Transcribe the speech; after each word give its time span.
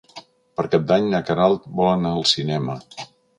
Per 0.59 0.63
Cap 0.75 0.87
d'Any 0.91 1.05
na 1.11 1.19
Queralt 1.27 1.67
vol 1.81 1.91
anar 1.91 2.15
al 2.21 2.27
cinema. 2.33 2.79